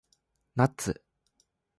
[0.55, 0.99] ナッツ